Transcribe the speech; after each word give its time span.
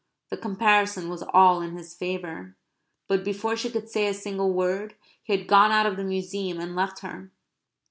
The 0.31 0.37
comparison 0.37 1.09
was 1.09 1.21
all 1.31 1.61
in 1.61 1.77
his 1.77 1.93
favour. 1.93 2.55
But 3.07 3.23
before 3.23 3.55
she 3.55 3.69
could 3.69 3.87
say 3.87 4.07
a 4.07 4.15
single 4.15 4.51
word 4.51 4.95
he 5.21 5.37
had 5.37 5.45
gone 5.47 5.71
out 5.71 5.85
of 5.85 5.95
the 5.95 6.03
Museum 6.03 6.59
and 6.59 6.75
left 6.75 7.01
her. 7.01 7.29